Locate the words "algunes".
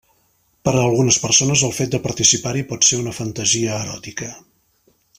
0.85-1.19